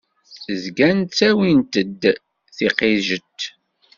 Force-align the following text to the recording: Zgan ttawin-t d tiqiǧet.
Zgan 0.63 0.97
ttawin-t 1.03 1.73
d 1.99 2.01
tiqiǧet. 2.55 3.39